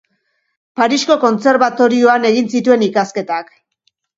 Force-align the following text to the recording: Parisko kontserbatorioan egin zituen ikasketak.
Parisko 0.79 1.17
kontserbatorioan 1.25 2.27
egin 2.33 2.51
zituen 2.57 2.87
ikasketak. 2.89 3.57